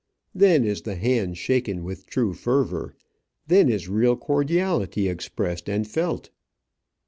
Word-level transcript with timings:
Then 0.33 0.63
is 0.63 0.81
the 0.81 0.95
hand 0.95 1.37
shaken 1.37 1.83
with 1.83 2.07
true 2.07 2.33
fervour; 2.33 2.95
then 3.45 3.69
is 3.69 3.87
real 3.87 4.17
cordiality 4.17 5.07
expressed 5.07 5.69
and 5.69 5.87
felt. 5.87 6.31